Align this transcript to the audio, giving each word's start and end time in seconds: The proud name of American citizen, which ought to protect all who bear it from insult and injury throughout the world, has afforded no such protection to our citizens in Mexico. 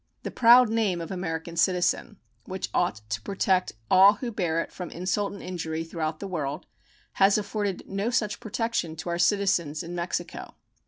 The 0.23 0.31
proud 0.31 0.67
name 0.69 0.99
of 0.99 1.11
American 1.11 1.55
citizen, 1.55 2.17
which 2.45 2.69
ought 2.73 3.01
to 3.07 3.21
protect 3.21 3.73
all 3.91 4.13
who 4.13 4.31
bear 4.31 4.59
it 4.59 4.71
from 4.71 4.89
insult 4.89 5.31
and 5.31 5.43
injury 5.43 5.83
throughout 5.83 6.19
the 6.19 6.27
world, 6.27 6.65
has 7.21 7.37
afforded 7.37 7.83
no 7.87 8.09
such 8.09 8.39
protection 8.39 8.95
to 8.95 9.09
our 9.09 9.19
citizens 9.19 9.83
in 9.83 9.93
Mexico. 9.93 10.55